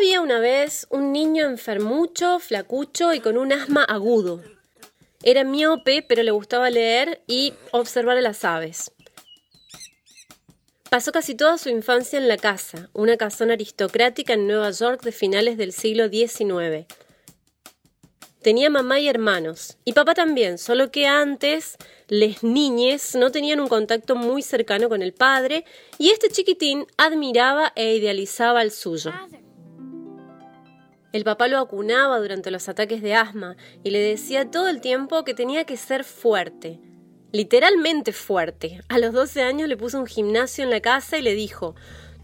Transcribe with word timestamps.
había 0.00 0.22
una 0.22 0.38
vez 0.38 0.86
un 0.88 1.12
niño 1.12 1.44
enfermucho, 1.44 2.38
flacucho 2.38 3.12
y 3.12 3.20
con 3.20 3.36
un 3.36 3.52
asma 3.52 3.84
agudo. 3.84 4.42
Era 5.22 5.44
miope, 5.44 6.00
pero 6.00 6.22
le 6.22 6.30
gustaba 6.30 6.70
leer 6.70 7.20
y 7.26 7.52
observar 7.70 8.16
a 8.16 8.22
las 8.22 8.42
aves. 8.46 8.92
Pasó 10.88 11.12
casi 11.12 11.34
toda 11.34 11.58
su 11.58 11.68
infancia 11.68 12.18
en 12.18 12.28
la 12.28 12.38
casa, 12.38 12.88
una 12.94 13.18
casona 13.18 13.52
aristocrática 13.52 14.32
en 14.32 14.46
Nueva 14.46 14.70
York 14.70 15.02
de 15.02 15.12
finales 15.12 15.58
del 15.58 15.74
siglo 15.74 16.08
XIX. 16.08 16.86
Tenía 18.40 18.70
mamá 18.70 19.00
y 19.00 19.08
hermanos, 19.08 19.76
y 19.84 19.92
papá 19.92 20.14
también, 20.14 20.56
solo 20.56 20.90
que 20.90 21.06
antes 21.08 21.76
les 22.08 22.42
niñes 22.42 23.16
no 23.16 23.30
tenían 23.30 23.60
un 23.60 23.68
contacto 23.68 24.16
muy 24.16 24.40
cercano 24.40 24.88
con 24.88 25.02
el 25.02 25.12
padre, 25.12 25.66
y 25.98 26.08
este 26.08 26.30
chiquitín 26.30 26.86
admiraba 26.96 27.74
e 27.76 27.96
idealizaba 27.96 28.60
al 28.60 28.70
suyo. 28.70 29.12
El 31.12 31.24
papá 31.24 31.48
lo 31.48 31.58
acunaba 31.58 32.20
durante 32.20 32.50
los 32.50 32.68
ataques 32.68 33.02
de 33.02 33.14
asma 33.14 33.56
y 33.82 33.90
le 33.90 33.98
decía 33.98 34.50
todo 34.50 34.68
el 34.68 34.80
tiempo 34.80 35.24
que 35.24 35.34
tenía 35.34 35.64
que 35.64 35.76
ser 35.76 36.04
fuerte, 36.04 36.78
literalmente 37.32 38.12
fuerte. 38.12 38.80
A 38.88 38.98
los 38.98 39.12
12 39.12 39.42
años 39.42 39.68
le 39.68 39.76
puso 39.76 39.98
un 39.98 40.06
gimnasio 40.06 40.62
en 40.62 40.70
la 40.70 40.80
casa 40.80 41.18
y 41.18 41.22
le 41.22 41.34
dijo, 41.34 41.74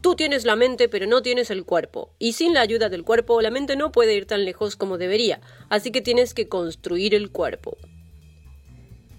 Tú 0.03 0.15
tienes 0.15 0.45
la 0.45 0.55
mente 0.55 0.89
pero 0.89 1.07
no 1.07 1.21
tienes 1.21 1.51
el 1.51 1.65
cuerpo, 1.65 2.15
y 2.21 2.35
sin 2.35 2.55
la 2.55 2.61
ayuda 2.61 2.89
del 2.89 3.03
cuerpo 3.03 3.41
la 3.41 3.51
mente 3.51 3.75
no 3.75 3.91
puede 3.91 4.15
ir 4.15 4.27
tan 4.27 4.45
lejos 4.45 4.77
como 4.77 4.99
debería, 4.99 5.41
así 5.69 5.91
que 5.91 6.01
tienes 6.01 6.33
que 6.33 6.49
construir 6.49 7.13
el 7.15 7.33
cuerpo. 7.33 7.77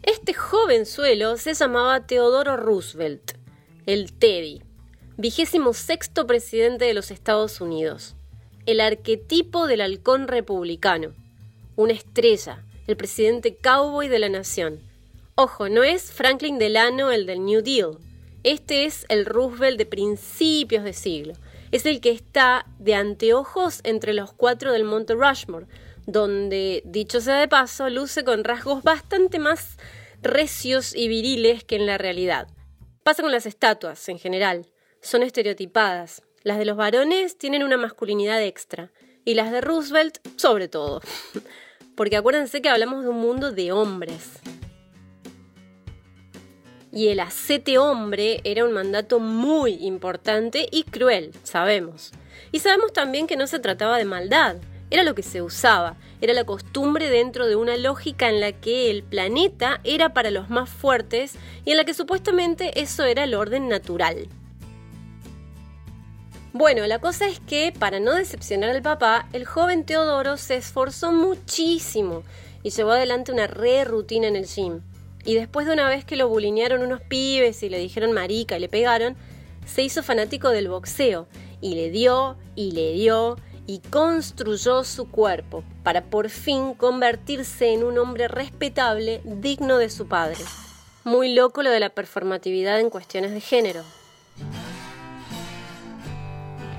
Este 0.04 0.34
jovenzuelo 0.34 1.36
se 1.36 1.54
llamaba 1.54 2.08
Teodoro 2.08 2.56
Roosevelt, 2.56 3.34
el 3.86 4.14
Teddy, 4.14 4.62
vigésimo 5.18 5.74
sexto 5.74 6.26
presidente 6.26 6.86
de 6.86 6.94
los 6.94 7.12
Estados 7.12 7.60
Unidos, 7.60 8.17
el 8.68 8.82
arquetipo 8.82 9.66
del 9.66 9.82
halcón 9.82 10.28
republicano, 10.28 11.16
una 11.76 11.94
estrella, 11.94 12.64
el 12.86 12.98
presidente 12.98 13.56
cowboy 13.56 14.10
de 14.10 14.20
la 14.20 14.30
nación. 14.30 14.82
Ojo, 15.36 15.70
no 15.70 15.84
es 15.84 16.12
Franklin 16.12 16.60
Delano 16.60 17.12
el 17.12 17.26
del 17.26 17.44
New 17.44 17.64
Deal, 17.64 17.98
este 18.44 18.86
es 18.86 19.06
el 19.10 19.26
Roosevelt 19.26 19.78
de 19.78 19.86
principios 19.86 20.84
de 20.84 20.94
siglo. 20.94 21.34
Es 21.72 21.86
el 21.86 22.00
que 22.00 22.12
está 22.12 22.66
de 22.80 22.96
anteojos 22.96 23.82
entre 23.84 24.14
los 24.14 24.32
cuatro 24.32 24.72
del 24.72 24.86
Monte 24.86 25.16
Rushmore, 25.16 25.68
donde, 26.06 26.82
dicho 26.86 27.20
sea 27.20 27.40
de 27.40 27.48
paso, 27.48 27.90
luce 27.90 28.24
con 28.24 28.44
rasgos 28.44 28.84
bastante 28.84 29.40
más 29.40 29.78
recios 30.22 30.96
y 30.96 31.08
viriles 31.08 31.64
que 31.64 31.76
en 31.76 31.86
la 31.86 31.98
realidad. 31.98 32.48
Pasa 33.04 33.22
con 33.22 33.32
las 33.32 33.46
estatuas, 33.46 34.08
en 34.08 34.20
general. 34.20 34.66
Son 35.02 35.24
estereotipadas. 35.24 36.24
Las 36.48 36.60
de 36.60 36.64
los 36.64 36.78
varones 36.78 37.38
tienen 37.38 37.62
una 37.62 37.76
masculinidad 37.76 38.42
extra, 38.42 38.90
y 39.26 39.34
las 39.34 39.52
de 39.52 39.60
Roosevelt, 39.60 40.20
sobre 40.38 40.70
todo. 40.70 41.02
Porque 41.98 42.16
acuérdense 42.16 42.62
que 42.62 42.70
hablamos 42.70 43.04
de 43.04 43.10
un 43.10 43.18
mundo 43.18 43.52
de 43.52 43.74
hombres 43.74 44.40
y 46.90 47.10
el 47.10 47.20
acete 47.20 47.78
hombre 47.78 48.40
era 48.46 48.64
un 48.64 48.72
mandato 48.72 49.20
muy 49.20 49.74
importante 49.86 50.70
y 50.72 50.84
cruel, 50.84 51.34
sabemos. 51.44 52.14
Y 52.54 52.60
sabemos 52.60 52.94
también 52.94 53.28
que 53.28 53.36
no 53.36 53.46
se 53.46 53.60
trataba 53.60 53.98
de 53.98 54.06
maldad, 54.06 54.56
era 54.90 55.04
lo 55.04 55.16
que 55.16 55.24
se 55.24 55.42
usaba, 55.42 55.98
era 56.22 56.34
la 56.34 56.46
costumbre 56.46 57.10
dentro 57.10 57.46
de 57.46 57.58
una 57.58 57.76
lógica 57.76 58.30
en 58.30 58.40
la 58.40 58.54
que 58.54 58.90
el 58.90 59.04
planeta 59.04 59.82
era 59.84 60.14
para 60.14 60.32
los 60.32 60.50
más 60.50 60.70
fuertes 60.70 61.36
y 61.66 61.72
en 61.72 61.78
la 61.78 61.84
que 61.84 61.94
supuestamente 61.94 62.80
eso 62.80 63.04
era 63.04 63.26
el 63.26 63.36
orden 63.36 63.68
natural. 63.68 64.30
Bueno, 66.58 66.88
la 66.88 66.98
cosa 66.98 67.28
es 67.28 67.40
que, 67.40 67.72
para 67.72 68.00
no 68.00 68.16
decepcionar 68.16 68.72
al 68.72 68.82
papá, 68.82 69.30
el 69.32 69.46
joven 69.46 69.86
Teodoro 69.86 70.38
se 70.38 70.56
esforzó 70.56 71.12
muchísimo 71.12 72.24
y 72.64 72.72
llevó 72.72 72.94
adelante 72.94 73.32
una 73.32 73.46
re 73.46 73.84
rutina 73.84 74.26
en 74.28 74.36
el 74.36 74.48
gym. 74.48 74.82
Y 75.24 75.36
después 75.36 75.68
de 75.68 75.74
una 75.74 75.88
vez 75.88 76.04
que 76.04 76.16
lo 76.16 76.28
bulinearon 76.28 76.82
unos 76.82 77.00
pibes 77.02 77.62
y 77.62 77.70
le 77.70 77.78
dijeron 77.78 78.12
marica 78.12 78.58
y 78.58 78.60
le 78.60 78.70
pegaron, 78.70 79.16
se 79.68 79.84
hizo 79.84 80.02
fanático 80.02 80.50
del 80.50 80.68
boxeo 80.68 81.28
y 81.62 81.76
le 81.76 81.92
dio 81.92 82.38
y 82.56 82.72
le 82.72 82.94
dio 82.94 83.38
y 83.68 83.78
construyó 83.78 84.84
su 84.84 85.12
cuerpo 85.12 85.64
para 85.84 86.06
por 86.06 86.32
fin 86.32 86.74
convertirse 86.74 87.72
en 87.72 87.84
un 87.84 88.00
hombre 88.00 88.28
respetable 88.28 89.22
digno 89.26 89.78
de 89.78 89.92
su 89.92 90.08
padre. 90.08 90.44
Muy 91.04 91.36
loco 91.36 91.62
lo 91.62 91.70
de 91.70 91.82
la 91.82 91.92
performatividad 91.92 92.80
en 92.80 92.90
cuestiones 92.90 93.30
de 93.30 93.42
género. 93.42 93.84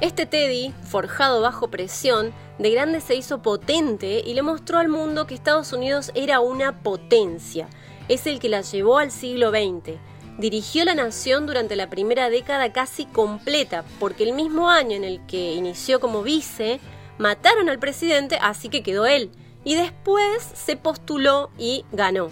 Este 0.00 0.26
Teddy, 0.26 0.72
forjado 0.84 1.40
bajo 1.40 1.68
presión, 1.68 2.32
de 2.58 2.70
grande 2.70 3.00
se 3.00 3.14
hizo 3.14 3.42
potente 3.42 4.22
y 4.24 4.34
le 4.34 4.42
mostró 4.42 4.78
al 4.78 4.88
mundo 4.88 5.26
que 5.26 5.34
Estados 5.34 5.72
Unidos 5.72 6.12
era 6.14 6.40
una 6.40 6.82
potencia 6.82 7.68
es 8.08 8.26
el 8.26 8.40
que 8.40 8.48
la 8.48 8.62
llevó 8.62 8.98
al 8.98 9.10
siglo 9.10 9.50
XX. 9.50 9.98
Dirigió 10.38 10.84
la 10.84 10.94
nación 10.94 11.46
durante 11.46 11.76
la 11.76 11.90
primera 11.90 12.30
década 12.30 12.72
casi 12.72 13.06
completa, 13.06 13.84
porque 13.98 14.24
el 14.24 14.32
mismo 14.32 14.70
año 14.70 14.96
en 14.96 15.04
el 15.04 15.24
que 15.26 15.54
inició 15.54 16.00
como 16.00 16.22
vice, 16.22 16.80
mataron 17.18 17.68
al 17.68 17.78
presidente, 17.78 18.38
así 18.40 18.68
que 18.68 18.82
quedó 18.82 19.06
él. 19.06 19.30
Y 19.64 19.74
después 19.74 20.42
se 20.42 20.76
postuló 20.76 21.50
y 21.58 21.84
ganó. 21.92 22.30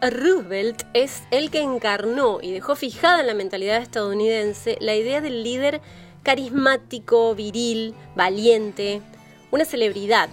Roosevelt 0.00 0.84
es 0.94 1.22
el 1.30 1.50
que 1.50 1.60
encarnó 1.60 2.38
y 2.40 2.52
dejó 2.52 2.76
fijada 2.76 3.20
en 3.20 3.26
la 3.26 3.34
mentalidad 3.34 3.82
estadounidense 3.82 4.78
la 4.80 4.94
idea 4.94 5.20
del 5.20 5.42
líder 5.42 5.80
carismático, 6.22 7.34
viril, 7.34 7.94
valiente, 8.14 9.02
una 9.50 9.64
celebridad, 9.64 10.28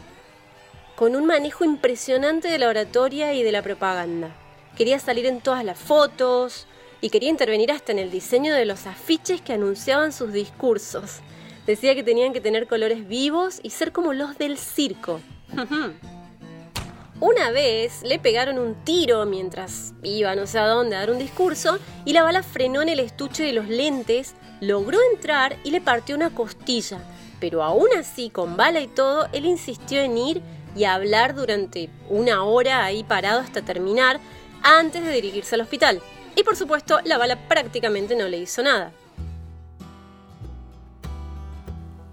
con 0.96 1.16
un 1.16 1.26
manejo 1.26 1.66
impresionante 1.66 2.48
de 2.48 2.60
la 2.60 2.70
oratoria 2.70 3.34
y 3.34 3.42
de 3.42 3.52
la 3.52 3.64
propaganda. 3.64 4.36
Quería 4.78 5.00
salir 5.00 5.26
en 5.26 5.42
todas 5.42 5.64
las 5.64 5.80
fotos 5.80 6.68
y 7.02 7.10
quería 7.10 7.30
intervenir 7.30 7.72
hasta 7.72 7.92
en 7.92 8.00
el 8.00 8.12
diseño 8.12 8.54
de 8.54 8.66
los 8.66 8.86
afiches 8.86 9.42
que 9.42 9.54
anunciaban 9.54 10.12
sus 10.12 10.32
discursos. 10.32 11.22
Decía 11.66 11.96
que 11.96 12.04
tenían 12.04 12.34
que 12.34 12.42
tener 12.42 12.68
colores 12.68 13.08
vivos 13.08 13.60
y 13.64 13.72
ser 13.72 13.92
como 13.92 14.14
los 14.14 14.38
del 14.38 14.58
circo. 14.58 15.22
Una 17.22 17.50
vez 17.52 18.04
le 18.04 18.20
pegaron 18.20 18.60
un 18.60 18.76
tiro 18.84 19.26
mientras 19.26 19.94
iba 20.04 20.36
no 20.36 20.46
sé 20.48 20.60
a 20.60 20.68
dónde 20.68 20.98
a 20.98 21.00
dar 21.00 21.12
un 21.12 21.18
discurso 21.18 21.80
y 22.04 22.12
la 22.12 22.24
bala 22.24 22.44
frenó 22.44 22.82
en 22.82 22.90
el 22.90 23.00
estuche 23.00 23.44
de 23.44 23.54
los 23.54 23.70
lentes, 23.70 24.36
logró 24.60 25.00
entrar 25.14 25.56
y 25.64 25.72
le 25.72 25.80
partió 25.80 26.18
una 26.18 26.32
costilla. 26.32 27.00
Pero 27.40 27.64
aún 27.64 27.88
así, 27.98 28.30
con 28.30 28.58
bala 28.58 28.82
y 28.82 28.88
todo, 28.88 29.30
él 29.32 29.46
insistió 29.46 30.02
en 30.02 30.18
ir 30.18 30.42
y 30.76 30.84
hablar 30.84 31.36
durante 31.36 31.90
una 32.10 32.44
hora 32.44 32.84
ahí 32.84 33.06
parado 33.06 33.40
hasta 33.40 33.62
terminar 33.62 34.20
antes 34.62 35.02
de 35.02 35.12
dirigirse 35.12 35.56
al 35.56 35.62
hospital. 35.62 36.02
Y 36.36 36.44
por 36.44 36.58
supuesto, 36.58 37.00
la 37.06 37.18
bala 37.18 37.48
prácticamente 37.48 38.18
no 38.18 38.28
le 38.28 38.40
hizo 38.40 38.62
nada. 38.62 38.92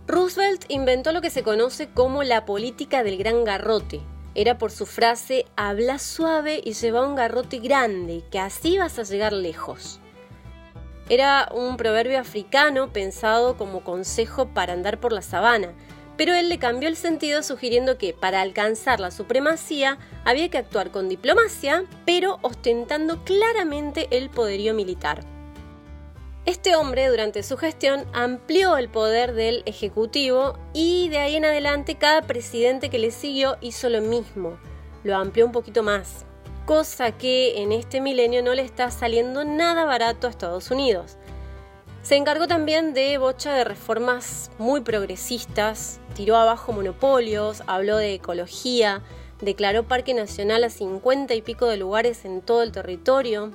Roosevelt 0.06 0.64
inventó 0.68 1.10
lo 1.10 1.22
que 1.22 1.30
se 1.30 1.42
conoce 1.42 1.88
como 1.90 2.22
la 2.22 2.44
política 2.44 3.02
del 3.02 3.16
gran 3.16 3.42
garrote. 3.42 4.00
Era 4.34 4.56
por 4.56 4.70
su 4.70 4.86
frase 4.86 5.44
habla 5.56 5.98
suave 5.98 6.60
y 6.64 6.72
lleva 6.72 7.06
un 7.06 7.14
garrote 7.14 7.58
grande, 7.58 8.24
que 8.30 8.38
así 8.38 8.78
vas 8.78 8.98
a 8.98 9.02
llegar 9.02 9.32
lejos. 9.32 10.00
Era 11.08 11.50
un 11.52 11.76
proverbio 11.76 12.18
africano 12.18 12.92
pensado 12.92 13.58
como 13.58 13.84
consejo 13.84 14.48
para 14.48 14.72
andar 14.72 14.98
por 15.00 15.12
la 15.12 15.20
sabana, 15.20 15.74
pero 16.16 16.34
él 16.34 16.48
le 16.48 16.58
cambió 16.58 16.88
el 16.88 16.96
sentido 16.96 17.42
sugiriendo 17.42 17.98
que 17.98 18.14
para 18.14 18.40
alcanzar 18.40 19.00
la 19.00 19.10
supremacía 19.10 19.98
había 20.24 20.48
que 20.48 20.58
actuar 20.58 20.90
con 20.90 21.08
diplomacia, 21.08 21.84
pero 22.06 22.38
ostentando 22.42 23.24
claramente 23.24 24.08
el 24.10 24.30
poderío 24.30 24.72
militar. 24.72 25.31
Este 26.44 26.74
hombre 26.74 27.06
durante 27.08 27.44
su 27.44 27.56
gestión 27.56 28.04
amplió 28.12 28.76
el 28.76 28.88
poder 28.88 29.32
del 29.32 29.62
Ejecutivo 29.64 30.58
y 30.72 31.08
de 31.08 31.18
ahí 31.18 31.36
en 31.36 31.44
adelante 31.44 31.94
cada 31.94 32.22
presidente 32.22 32.90
que 32.90 32.98
le 32.98 33.12
siguió 33.12 33.58
hizo 33.60 33.88
lo 33.88 34.00
mismo, 34.00 34.58
lo 35.04 35.14
amplió 35.14 35.46
un 35.46 35.52
poquito 35.52 35.84
más, 35.84 36.26
cosa 36.66 37.12
que 37.12 37.62
en 37.62 37.70
este 37.70 38.00
milenio 38.00 38.42
no 38.42 38.54
le 38.54 38.62
está 38.62 38.90
saliendo 38.90 39.44
nada 39.44 39.84
barato 39.84 40.26
a 40.26 40.30
Estados 40.30 40.72
Unidos. 40.72 41.16
Se 42.02 42.16
encargó 42.16 42.48
también 42.48 42.92
de 42.92 43.18
bocha 43.18 43.54
de 43.54 43.62
reformas 43.62 44.50
muy 44.58 44.80
progresistas, 44.80 46.00
tiró 46.16 46.36
abajo 46.36 46.72
monopolios, 46.72 47.62
habló 47.68 47.98
de 47.98 48.14
ecología, 48.14 49.00
declaró 49.40 49.84
parque 49.84 50.12
nacional 50.12 50.64
a 50.64 50.70
50 50.70 51.34
y 51.34 51.42
pico 51.42 51.66
de 51.66 51.76
lugares 51.76 52.24
en 52.24 52.42
todo 52.42 52.64
el 52.64 52.72
territorio. 52.72 53.52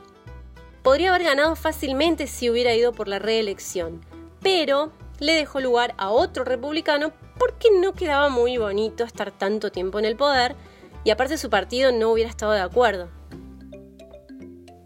Podría 0.87 1.09
haber 1.09 1.25
ganado 1.25 1.57
fácilmente 1.57 2.27
si 2.27 2.49
hubiera 2.49 2.73
ido 2.73 2.93
por 2.93 3.09
la 3.09 3.19
reelección, 3.19 4.05
pero 4.41 4.93
le 5.19 5.33
dejó 5.33 5.59
lugar 5.59 5.93
a 5.97 6.11
otro 6.11 6.45
republicano 6.45 7.11
porque 7.37 7.67
no 7.77 7.91
quedaba 7.91 8.29
muy 8.29 8.57
bonito 8.57 9.03
estar 9.03 9.37
tanto 9.37 9.69
tiempo 9.69 9.99
en 9.99 10.05
el 10.05 10.15
poder 10.15 10.55
y 11.03 11.09
aparte 11.09 11.37
su 11.37 11.49
partido 11.49 11.91
no 11.91 12.09
hubiera 12.09 12.29
estado 12.29 12.53
de 12.53 12.61
acuerdo. 12.61 13.09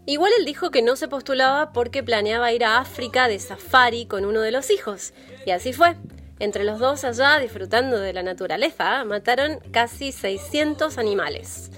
Igual 0.04 0.32
él 0.40 0.44
dijo 0.44 0.72
que 0.72 0.82
no 0.82 0.96
se 0.96 1.06
postulaba 1.06 1.72
porque 1.72 2.02
planeaba 2.02 2.50
ir 2.50 2.64
a 2.64 2.78
África 2.78 3.28
de 3.28 3.38
safari 3.38 4.06
con 4.06 4.24
uno 4.24 4.40
de 4.40 4.50
los 4.50 4.72
hijos, 4.72 5.14
y 5.46 5.52
así 5.52 5.72
fue. 5.72 5.94
Entre 6.40 6.64
los 6.64 6.80
dos 6.80 7.04
allá, 7.04 7.38
disfrutando 7.38 8.00
de 8.00 8.12
la 8.12 8.24
naturaleza, 8.24 9.04
mataron 9.04 9.60
casi 9.70 10.10
600 10.10 10.98
animales. 10.98 11.70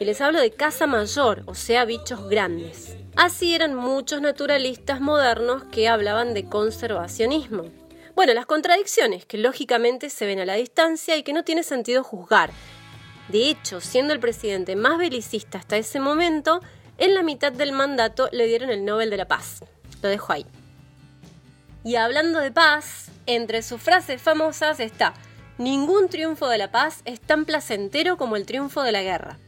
Y 0.00 0.04
les 0.04 0.20
hablo 0.20 0.40
de 0.40 0.52
caza 0.52 0.86
mayor, 0.86 1.42
o 1.46 1.56
sea, 1.56 1.84
bichos 1.84 2.28
grandes. 2.28 2.96
Así 3.16 3.56
eran 3.56 3.74
muchos 3.74 4.20
naturalistas 4.20 5.00
modernos 5.00 5.64
que 5.72 5.88
hablaban 5.88 6.34
de 6.34 6.44
conservacionismo. 6.44 7.64
Bueno, 8.14 8.32
las 8.32 8.46
contradicciones 8.46 9.26
que 9.26 9.38
lógicamente 9.38 10.08
se 10.08 10.24
ven 10.24 10.38
a 10.38 10.44
la 10.44 10.54
distancia 10.54 11.16
y 11.16 11.24
que 11.24 11.32
no 11.32 11.42
tiene 11.42 11.64
sentido 11.64 12.04
juzgar. 12.04 12.50
De 13.28 13.48
hecho, 13.50 13.80
siendo 13.80 14.12
el 14.12 14.20
presidente 14.20 14.76
más 14.76 14.98
belicista 14.98 15.58
hasta 15.58 15.76
ese 15.76 15.98
momento, 15.98 16.60
en 16.96 17.14
la 17.14 17.24
mitad 17.24 17.50
del 17.50 17.72
mandato 17.72 18.28
le 18.30 18.46
dieron 18.46 18.70
el 18.70 18.84
Nobel 18.84 19.10
de 19.10 19.16
la 19.16 19.26
Paz. 19.26 19.64
Lo 20.00 20.08
dejo 20.08 20.32
ahí. 20.32 20.46
Y 21.82 21.96
hablando 21.96 22.38
de 22.38 22.52
paz, 22.52 23.10
entre 23.26 23.62
sus 23.62 23.82
frases 23.82 24.22
famosas 24.22 24.78
está, 24.78 25.14
ningún 25.58 26.08
triunfo 26.08 26.48
de 26.48 26.58
la 26.58 26.70
paz 26.70 27.02
es 27.04 27.20
tan 27.20 27.44
placentero 27.44 28.16
como 28.16 28.36
el 28.36 28.46
triunfo 28.46 28.82
de 28.82 28.92
la 28.92 29.02
guerra 29.02 29.38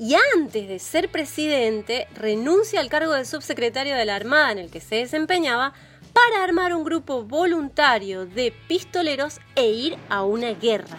y 0.00 0.14
antes 0.34 0.66
de 0.66 0.78
ser 0.78 1.10
presidente 1.10 2.08
renuncia 2.14 2.80
al 2.80 2.88
cargo 2.88 3.12
de 3.12 3.26
subsecretario 3.26 3.94
de 3.94 4.06
la 4.06 4.16
Armada 4.16 4.50
en 4.50 4.58
el 4.58 4.70
que 4.70 4.80
se 4.80 4.94
desempeñaba 4.94 5.74
para 6.14 6.42
armar 6.42 6.72
un 6.72 6.84
grupo 6.84 7.22
voluntario 7.22 8.24
de 8.24 8.50
pistoleros 8.66 9.40
e 9.56 9.70
ir 9.70 9.98
a 10.08 10.24
una 10.24 10.54
guerra. 10.54 10.96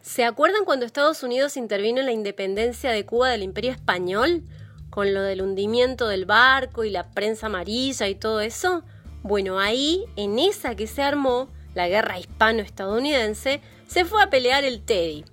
¿Se 0.00 0.24
acuerdan 0.24 0.64
cuando 0.64 0.86
Estados 0.86 1.24
Unidos 1.24 1.56
intervino 1.56 1.98
en 1.98 2.06
la 2.06 2.12
independencia 2.12 2.92
de 2.92 3.04
Cuba 3.04 3.30
del 3.30 3.42
Imperio 3.42 3.72
Español? 3.72 4.44
Con 4.88 5.12
lo 5.12 5.22
del 5.22 5.42
hundimiento 5.42 6.06
del 6.06 6.24
barco 6.24 6.84
y 6.84 6.90
la 6.90 7.10
prensa 7.10 7.46
amarilla 7.46 8.06
y 8.06 8.14
todo 8.14 8.40
eso. 8.40 8.84
Bueno, 9.24 9.58
ahí, 9.58 10.04
en 10.14 10.38
esa 10.38 10.76
que 10.76 10.86
se 10.86 11.02
armó, 11.02 11.48
la 11.74 11.88
guerra 11.88 12.20
hispano-estadounidense, 12.20 13.60
se 13.88 14.04
fue 14.04 14.22
a 14.22 14.30
pelear 14.30 14.62
el 14.62 14.82
Teddy, 14.82 15.24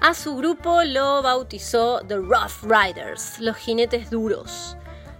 a 0.00 0.14
su 0.14 0.34
grupo 0.36 0.82
lo 0.82 1.22
bautizó 1.22 2.00
The 2.06 2.16
Rough 2.16 2.62
Riders, 2.62 3.38
los 3.38 3.56
jinetes 3.56 4.08
duros. 4.08 4.76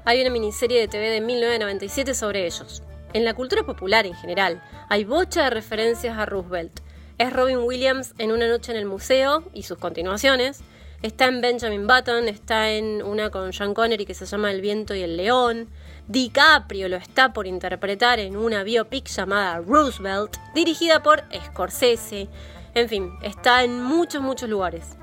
Hay 0.06 0.22
una 0.22 0.30
miniserie 0.30 0.80
de 0.80 0.88
TV 0.88 1.10
de 1.10 1.20
1997 1.20 2.14
sobre 2.14 2.46
ellos. 2.46 2.82
En 3.12 3.26
la 3.26 3.34
cultura 3.34 3.62
popular 3.62 4.06
en 4.06 4.14
general, 4.14 4.62
hay 4.88 5.04
bocha 5.04 5.44
de 5.44 5.50
referencias 5.50 6.16
a 6.16 6.24
Roosevelt. 6.24 6.80
Es 7.18 7.30
Robin 7.30 7.58
Williams 7.58 8.14
en 8.16 8.32
Una 8.32 8.48
noche 8.48 8.72
en 8.72 8.78
el 8.78 8.86
museo 8.86 9.44
y 9.52 9.64
sus 9.64 9.76
continuaciones. 9.76 10.60
Está 11.02 11.26
en 11.26 11.42
Benjamin 11.42 11.86
Button, 11.86 12.28
está 12.28 12.70
en 12.70 13.02
una 13.02 13.30
con 13.30 13.52
Sean 13.52 13.74
Connery 13.74 14.06
que 14.06 14.14
se 14.14 14.24
llama 14.24 14.50
El 14.50 14.62
viento 14.62 14.94
y 14.94 15.02
el 15.02 15.18
león. 15.18 15.68
DiCaprio 16.08 16.88
lo 16.88 16.96
está 16.96 17.34
por 17.34 17.46
interpretar 17.46 18.18
en 18.18 18.36
una 18.36 18.62
biopic 18.62 19.08
llamada 19.08 19.58
Roosevelt, 19.60 20.36
dirigida 20.54 21.02
por 21.02 21.24
Scorsese. 21.46 22.28
En 22.74 22.88
fin, 22.88 23.12
está 23.22 23.64
en 23.64 23.82
muchos, 23.82 24.22
muchos 24.22 24.48
lugares. 24.48 24.96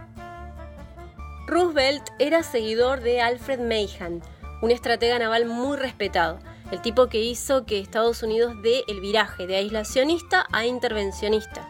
Roosevelt 1.47 2.03
era 2.19 2.43
seguidor 2.43 3.01
de 3.01 3.21
Alfred 3.21 3.59
Mahan, 3.59 4.21
un 4.61 4.71
estratega 4.71 5.19
naval 5.19 5.45
muy 5.45 5.77
respetado, 5.77 6.39
el 6.71 6.81
tipo 6.81 7.07
que 7.07 7.21
hizo 7.21 7.65
que 7.65 7.79
Estados 7.79 8.23
Unidos 8.23 8.53
dé 8.61 8.83
el 8.87 9.01
viraje 9.01 9.47
de 9.47 9.57
aislacionista 9.57 10.45
a 10.51 10.65
intervencionista. 10.65 11.69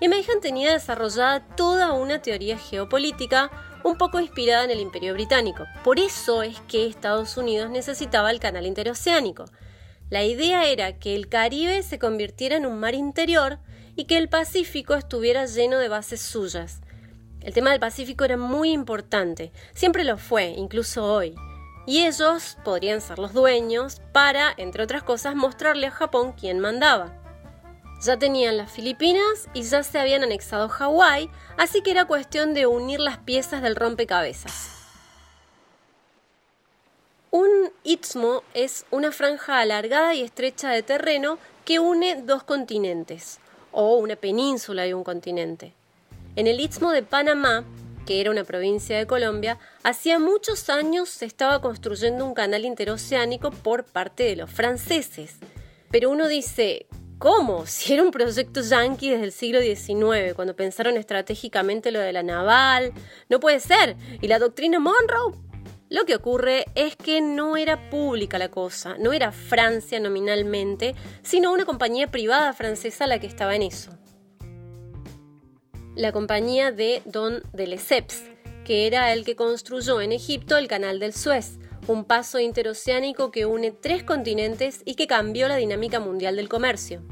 Y 0.00 0.08
Mahan 0.08 0.40
tenía 0.40 0.72
desarrollada 0.72 1.46
toda 1.56 1.92
una 1.92 2.20
teoría 2.20 2.58
geopolítica 2.58 3.50
un 3.84 3.96
poco 3.96 4.20
inspirada 4.20 4.64
en 4.64 4.70
el 4.70 4.80
Imperio 4.80 5.14
Británico. 5.14 5.64
Por 5.84 5.98
eso 5.98 6.42
es 6.42 6.60
que 6.62 6.86
Estados 6.86 7.36
Unidos 7.36 7.70
necesitaba 7.70 8.30
el 8.30 8.40
canal 8.40 8.66
interoceánico. 8.66 9.44
La 10.08 10.24
idea 10.24 10.66
era 10.66 10.98
que 10.98 11.14
el 11.14 11.28
Caribe 11.28 11.82
se 11.82 11.98
convirtiera 11.98 12.56
en 12.56 12.66
un 12.66 12.78
mar 12.78 12.94
interior 12.94 13.58
y 13.96 14.04
que 14.04 14.16
el 14.16 14.28
Pacífico 14.28 14.94
estuviera 14.94 15.46
lleno 15.46 15.78
de 15.78 15.88
bases 15.88 16.20
suyas. 16.20 16.80
El 17.40 17.52
tema 17.52 17.70
del 17.70 17.80
Pacífico 17.80 18.24
era 18.24 18.36
muy 18.36 18.70
importante, 18.70 19.52
siempre 19.74 20.04
lo 20.04 20.16
fue, 20.16 20.46
incluso 20.50 21.04
hoy. 21.04 21.34
Y 21.86 22.06
ellos 22.06 22.56
podrían 22.64 23.00
ser 23.00 23.18
los 23.18 23.32
dueños 23.32 24.00
para, 24.12 24.54
entre 24.56 24.84
otras 24.84 25.02
cosas, 25.02 25.34
mostrarle 25.34 25.88
a 25.88 25.90
Japón 25.90 26.32
quién 26.38 26.60
mandaba. 26.60 27.18
Ya 28.00 28.18
tenían 28.18 28.56
las 28.56 28.70
Filipinas 28.70 29.48
y 29.52 29.62
ya 29.62 29.82
se 29.82 29.98
habían 29.98 30.22
anexado 30.22 30.68
Hawái, 30.68 31.28
así 31.56 31.82
que 31.82 31.90
era 31.90 32.04
cuestión 32.04 32.54
de 32.54 32.66
unir 32.66 33.00
las 33.00 33.18
piezas 33.18 33.62
del 33.62 33.76
rompecabezas. 33.76 34.70
Un 37.30 37.72
istmo 37.82 38.42
es 38.54 38.86
una 38.90 39.10
franja 39.10 39.58
alargada 39.58 40.14
y 40.14 40.22
estrecha 40.22 40.70
de 40.70 40.82
terreno 40.82 41.38
que 41.64 41.78
une 41.78 42.22
dos 42.22 42.44
continentes 42.44 43.40
o 43.72 43.96
una 43.96 44.16
península 44.16 44.82
de 44.84 44.94
un 44.94 45.04
continente. 45.04 45.72
En 46.36 46.46
el 46.46 46.60
istmo 46.60 46.92
de 46.92 47.02
Panamá, 47.02 47.64
que 48.06 48.20
era 48.20 48.30
una 48.30 48.44
provincia 48.44 48.96
de 48.96 49.06
Colombia, 49.06 49.58
hacía 49.82 50.18
muchos 50.18 50.68
años 50.70 51.08
se 51.08 51.26
estaba 51.26 51.60
construyendo 51.60 52.24
un 52.24 52.34
canal 52.34 52.64
interoceánico 52.64 53.50
por 53.50 53.84
parte 53.84 54.24
de 54.24 54.36
los 54.36 54.50
franceses. 54.50 55.36
Pero 55.90 56.10
uno 56.10 56.28
dice, 56.28 56.86
¿cómo? 57.18 57.66
Si 57.66 57.92
era 57.92 58.02
un 58.02 58.10
proyecto 58.10 58.60
yanqui 58.60 59.10
desde 59.10 59.24
el 59.24 59.32
siglo 59.32 59.60
XIX, 59.60 60.34
cuando 60.34 60.56
pensaron 60.56 60.96
estratégicamente 60.96 61.90
lo 61.90 62.00
de 62.00 62.12
la 62.12 62.22
naval, 62.22 62.92
no 63.28 63.40
puede 63.40 63.60
ser. 63.60 63.96
¿Y 64.20 64.28
la 64.28 64.38
doctrina 64.38 64.78
Monroe? 64.78 65.51
Lo 65.92 66.06
que 66.06 66.14
ocurre 66.14 66.64
es 66.74 66.96
que 66.96 67.20
no 67.20 67.58
era 67.58 67.90
pública 67.90 68.38
la 68.38 68.50
cosa, 68.50 68.96
no 68.98 69.12
era 69.12 69.30
Francia 69.30 70.00
nominalmente, 70.00 70.94
sino 71.22 71.52
una 71.52 71.66
compañía 71.66 72.10
privada 72.10 72.54
francesa 72.54 73.06
la 73.06 73.18
que 73.18 73.26
estaba 73.26 73.54
en 73.54 73.60
eso. 73.60 73.90
La 75.94 76.10
compañía 76.10 76.72
de 76.72 77.02
Don 77.04 77.42
de 77.52 77.66
Lesseps, 77.66 78.22
que 78.64 78.86
era 78.86 79.12
el 79.12 79.26
que 79.26 79.36
construyó 79.36 80.00
en 80.00 80.12
Egipto 80.12 80.56
el 80.56 80.66
Canal 80.66 80.98
del 80.98 81.12
Suez, 81.12 81.58
un 81.86 82.06
paso 82.06 82.38
interoceánico 82.38 83.30
que 83.30 83.44
une 83.44 83.70
tres 83.70 84.02
continentes 84.02 84.80
y 84.86 84.94
que 84.94 85.06
cambió 85.06 85.46
la 85.46 85.56
dinámica 85.56 86.00
mundial 86.00 86.36
del 86.36 86.48
comercio. 86.48 87.02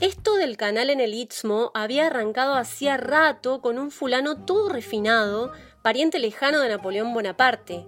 Esto 0.00 0.36
del 0.36 0.56
canal 0.56 0.88
en 0.88 0.98
el 0.98 1.12
Istmo 1.12 1.70
había 1.74 2.06
arrancado 2.06 2.54
hacía 2.54 2.96
rato 2.96 3.60
con 3.60 3.78
un 3.78 3.90
fulano 3.90 4.46
todo 4.46 4.70
refinado 4.70 5.52
pariente 5.82 6.18
lejano 6.18 6.60
de 6.60 6.68
Napoleón 6.68 7.14
Bonaparte. 7.14 7.84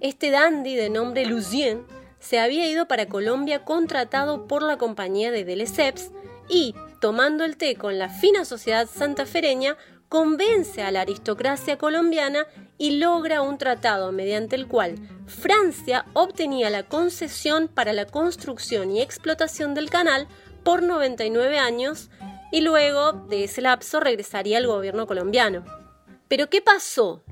Este 0.00 0.30
dandy 0.30 0.74
de 0.74 0.90
nombre 0.90 1.26
Lucien 1.26 1.84
se 2.18 2.38
había 2.38 2.68
ido 2.68 2.86
para 2.86 3.06
Colombia 3.06 3.64
contratado 3.64 4.46
por 4.46 4.62
la 4.62 4.78
compañía 4.78 5.30
de 5.30 5.44
Delesseps 5.44 6.10
y, 6.48 6.74
tomando 7.00 7.44
el 7.44 7.56
té 7.56 7.74
con 7.74 7.98
la 7.98 8.08
fina 8.08 8.44
sociedad 8.44 8.88
santafereña, 8.88 9.76
convence 10.08 10.82
a 10.82 10.90
la 10.92 11.00
aristocracia 11.00 11.78
colombiana 11.78 12.46
y 12.78 12.98
logra 12.98 13.42
un 13.42 13.58
tratado 13.58 14.12
mediante 14.12 14.56
el 14.56 14.68
cual 14.68 14.96
Francia 15.26 16.04
obtenía 16.12 16.68
la 16.70 16.82
concesión 16.84 17.66
para 17.66 17.92
la 17.92 18.04
construcción 18.04 18.90
y 18.90 19.00
explotación 19.00 19.74
del 19.74 19.90
canal 19.90 20.28
por 20.62 20.82
99 20.82 21.58
años 21.58 22.10
y 22.52 22.60
luego 22.60 23.12
de 23.12 23.44
ese 23.44 23.62
lapso 23.62 23.98
regresaría 24.00 24.58
al 24.58 24.66
gobierno 24.66 25.06
colombiano. 25.06 25.81
Pero 26.32 26.48
¿qué 26.48 26.62
pasó? 26.62 27.22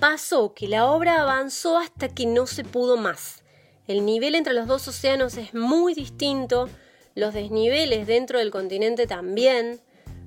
Pasó 0.00 0.54
que 0.54 0.66
la 0.66 0.86
obra 0.86 1.22
avanzó 1.22 1.78
hasta 1.78 2.08
que 2.08 2.26
no 2.26 2.48
se 2.48 2.64
pudo 2.64 2.96
más. 2.96 3.44
El 3.86 4.04
nivel 4.04 4.34
entre 4.34 4.54
los 4.54 4.66
dos 4.66 4.88
océanos 4.88 5.36
es 5.36 5.54
muy 5.54 5.94
distinto, 5.94 6.68
los 7.14 7.32
desniveles 7.32 8.08
dentro 8.08 8.40
del 8.40 8.50
continente 8.50 9.06
también, 9.06 9.80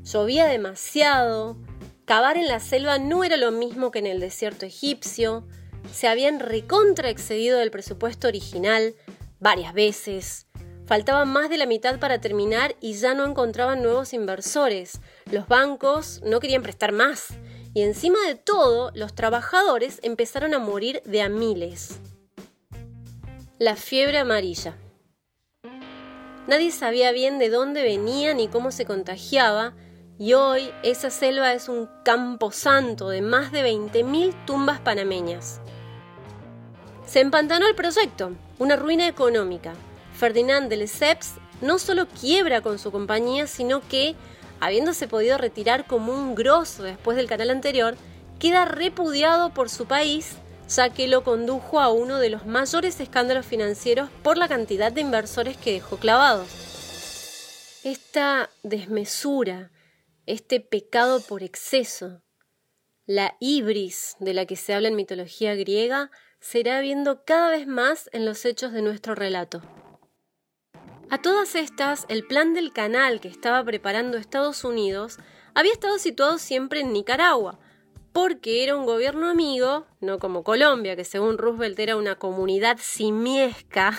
llovía 0.05 0.45
demasiado, 0.45 1.57
cavar 2.05 2.37
en 2.37 2.47
la 2.47 2.61
selva 2.61 2.97
no 2.97 3.25
era 3.25 3.35
lo 3.35 3.51
mismo 3.51 3.91
que 3.91 3.99
en 3.99 4.07
el 4.07 4.21
desierto 4.21 4.65
egipcio, 4.65 5.45
se 5.91 6.07
habían 6.07 6.39
recontra 6.39 7.09
excedido 7.09 7.59
del 7.59 7.71
presupuesto 7.71 8.29
original 8.29 8.95
varias 9.41 9.73
veces, 9.73 10.47
faltaba 10.85 11.25
más 11.25 11.49
de 11.49 11.57
la 11.57 11.65
mitad 11.65 11.99
para 11.99 12.21
terminar 12.21 12.73
y 12.79 12.93
ya 12.93 13.13
no 13.13 13.25
encontraban 13.25 13.83
nuevos 13.83 14.13
inversores, 14.13 15.01
los 15.29 15.49
bancos 15.49 16.21
no 16.23 16.39
querían 16.39 16.63
prestar 16.63 16.93
más 16.93 17.33
y 17.73 17.81
encima 17.81 18.19
de 18.27 18.35
todo, 18.35 18.91
los 18.93 19.13
trabajadores 19.13 19.99
empezaron 20.03 20.53
a 20.53 20.59
morir 20.59 21.01
de 21.05 21.21
a 21.21 21.29
miles. 21.29 21.99
La 23.59 23.75
fiebre 23.75 24.17
amarilla. 24.17 24.77
Nadie 26.47 26.71
sabía 26.71 27.11
bien 27.11 27.39
de 27.39 27.49
dónde 27.49 27.83
venía 27.83 28.33
ni 28.33 28.47
cómo 28.47 28.71
se 28.71 28.85
contagiaba, 28.85 29.73
y 30.19 30.33
hoy 30.33 30.71
esa 30.83 31.09
selva 31.09 31.53
es 31.53 31.69
un 31.69 31.89
campo 32.03 32.51
santo 32.51 33.09
de 33.09 33.21
más 33.21 33.51
de 33.51 33.63
20.000 33.63 34.45
tumbas 34.45 34.79
panameñas. 34.79 35.61
Se 37.05 37.19
empantanó 37.19 37.67
el 37.67 37.75
proyecto, 37.75 38.31
una 38.59 38.75
ruina 38.75 39.07
económica. 39.07 39.73
Ferdinand 40.13 40.69
de 40.69 40.77
Lesseps 40.77 41.35
no 41.61 41.79
solo 41.79 42.07
quiebra 42.07 42.61
con 42.61 42.79
su 42.79 42.91
compañía, 42.91 43.47
sino 43.47 43.81
que 43.87 44.15
habiéndose 44.59 45.07
podido 45.07 45.37
retirar 45.37 45.85
como 45.85 46.13
un 46.13 46.35
grosso 46.35 46.83
después 46.83 47.17
del 47.17 47.27
canal 47.27 47.49
anterior, 47.49 47.95
queda 48.39 48.65
repudiado 48.65 49.53
por 49.53 49.69
su 49.69 49.85
país, 49.85 50.37
ya 50.69 50.89
que 50.89 51.07
lo 51.07 51.23
condujo 51.23 51.79
a 51.79 51.91
uno 51.91 52.19
de 52.19 52.29
los 52.29 52.45
mayores 52.45 52.99
escándalos 52.99 53.45
financieros 53.45 54.09
por 54.23 54.37
la 54.37 54.47
cantidad 54.47 54.91
de 54.91 55.01
inversores 55.01 55.57
que 55.57 55.73
dejó 55.73 55.97
clavados. 55.97 56.47
esta 57.83 58.49
desmesura, 58.63 59.71
este 60.25 60.59
pecado 60.59 61.21
por 61.21 61.41
exceso, 61.41 62.21
la 63.05 63.37
ibris 63.39 64.17
de 64.19 64.33
la 64.33 64.45
que 64.45 64.57
se 64.57 64.73
habla 64.73 64.89
en 64.89 64.97
mitología 64.97 65.55
griega, 65.55 66.11
se 66.41 66.59
irá 66.59 66.81
viendo 66.81 67.23
cada 67.23 67.49
vez 67.49 67.65
más 67.65 68.09
en 68.11 68.25
los 68.25 68.43
hechos 68.43 68.73
de 68.73 68.81
nuestro 68.81 69.15
relato. 69.15 69.61
A 71.09 71.21
todas 71.21 71.55
estas, 71.55 72.05
el 72.09 72.25
plan 72.25 72.53
del 72.53 72.73
canal 72.73 73.21
que 73.21 73.29
estaba 73.29 73.63
preparando 73.63 74.17
Estados 74.17 74.65
Unidos 74.65 75.19
había 75.53 75.71
estado 75.71 75.99
situado 75.99 76.37
siempre 76.37 76.81
en 76.81 76.91
Nicaragua, 76.91 77.59
porque 78.11 78.61
era 78.61 78.75
un 78.75 78.85
gobierno 78.85 79.29
amigo, 79.29 79.85
no 80.01 80.19
como 80.19 80.43
Colombia, 80.43 80.97
que 80.97 81.05
según 81.05 81.37
Roosevelt 81.37 81.79
era 81.79 81.95
una 81.95 82.15
comunidad 82.15 82.77
simiesca, 82.81 83.97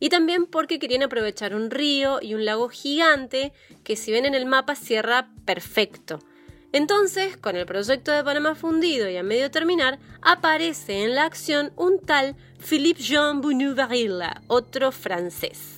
y 0.00 0.08
también 0.08 0.46
porque 0.46 0.80
querían 0.80 1.04
aprovechar 1.04 1.54
un 1.54 1.70
río 1.70 2.18
y 2.20 2.34
un 2.34 2.44
lago 2.44 2.70
gigante 2.70 3.52
que 3.84 3.94
si 3.94 4.10
ven 4.10 4.24
en 4.24 4.34
el 4.34 4.46
mapa 4.46 4.74
cierra 4.74 5.30
perfecto. 5.44 6.18
Entonces, 6.72 7.36
con 7.36 7.54
el 7.54 7.66
proyecto 7.66 8.10
de 8.10 8.24
Panamá 8.24 8.56
fundido 8.56 9.08
y 9.08 9.16
a 9.16 9.22
medio 9.22 9.52
terminar, 9.52 10.00
aparece 10.22 11.04
en 11.04 11.14
la 11.14 11.24
acción 11.24 11.72
un 11.76 12.00
tal 12.00 12.34
Philippe 12.58 13.00
Jean 13.00 13.40
Barilla, 13.40 14.42
otro 14.48 14.90
francés. 14.90 15.75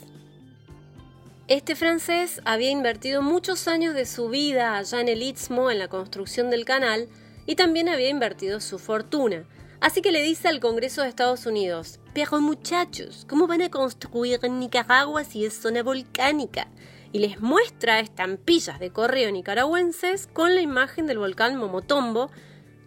Este 1.49 1.77
francés 1.77 2.43
había 2.45 2.69
invertido 2.69 3.23
muchos 3.23 3.69
años 3.69 3.95
de 3.95 4.05
su 4.05 4.29
vida 4.29 4.77
allá 4.77 5.01
en 5.01 5.09
el 5.09 5.23
Istmo 5.23 5.71
en 5.71 5.79
la 5.79 5.89
construcción 5.89 6.51
del 6.51 6.67
canal 6.67 7.09
y 7.47 7.57
también 7.57 7.89
había 7.89 8.11
invertido 8.11 8.61
su 8.61 8.79
fortuna. 8.79 9.49
Así 9.81 10.03
que 10.03 10.13
le 10.13 10.21
dice 10.21 10.49
al 10.49 10.61
Congreso 10.61 11.01
de 11.01 11.09
Estados 11.09 11.47
Unidos, 11.47 12.01
pero 12.13 12.39
muchachos, 12.43 13.25
¿cómo 13.27 13.47
van 13.47 13.63
a 13.63 13.71
construir 13.71 14.41
en 14.43 14.61
Nicaragua 14.61 15.25
si 15.25 15.47
es 15.47 15.55
zona 15.55 15.83
volcánica? 15.83 16.69
Y 17.13 17.21
les 17.21 17.41
muestra 17.41 17.99
estampillas 17.99 18.79
de 18.79 18.91
correo 18.91 19.33
nicaragüenses 19.33 20.27
con 20.27 20.55
la 20.55 20.61
imagen 20.61 21.07
del 21.07 21.17
volcán 21.17 21.57
Momotombo, 21.57 22.31